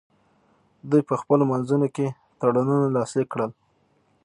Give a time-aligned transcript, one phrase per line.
[0.89, 2.07] دوی په خپلو منځونو کې
[2.39, 3.51] تړونونه لاسلیک کړل